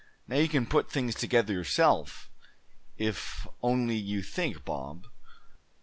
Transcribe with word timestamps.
"Now, 0.27 0.37
you 0.37 0.47
can 0.49 0.65
put 0.65 0.89
things 0.89 1.13
together 1.13 1.53
yourself, 1.53 2.31
if 2.97 3.45
only 3.61 3.97
you 3.97 4.23
think, 4.23 4.65
Bob. 4.65 5.05